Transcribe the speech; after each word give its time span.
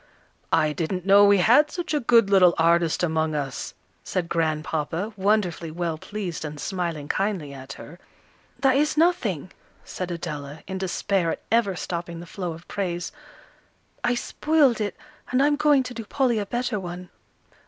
"I 0.51 0.73
didn't 0.73 1.05
know 1.05 1.25
we 1.25 1.37
had 1.37 1.69
such 1.69 1.93
a 1.93 1.99
good 1.99 2.31
little 2.31 2.55
artist 2.57 3.03
among 3.03 3.35
us," 3.35 3.75
said 4.03 4.29
Grandpapa, 4.29 5.13
wonderfully 5.15 5.69
well 5.69 5.99
pleased 5.99 6.43
and 6.43 6.59
smiling 6.59 7.07
kindly 7.07 7.53
at 7.53 7.73
her. 7.73 7.99
"That 8.61 8.77
is 8.77 8.97
nothing," 8.97 9.51
said 9.85 10.09
Adela, 10.09 10.63
in 10.65 10.79
despair 10.79 11.29
at 11.33 11.43
ever 11.51 11.75
stopping 11.75 12.19
the 12.19 12.25
flow 12.25 12.53
of 12.53 12.67
praise. 12.67 13.11
"I 14.03 14.15
spoiled 14.15 14.81
it, 14.81 14.95
and 15.29 15.39
I'm 15.43 15.55
going 15.55 15.83
to 15.83 15.93
do 15.93 16.03
Polly 16.03 16.39
a 16.39 16.47
better 16.47 16.79
one." 16.79 17.09